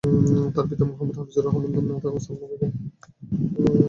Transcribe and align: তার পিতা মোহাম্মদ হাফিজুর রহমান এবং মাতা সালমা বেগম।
তার 0.53 0.65
পিতা 0.69 0.83
মোহাম্মদ 0.85 1.15
হাফিজুর 1.19 1.43
রহমান 1.45 1.63
এবং 1.69 1.83
মাতা 1.89 2.09
সালমা 2.25 2.45
বেগম। 2.51 2.71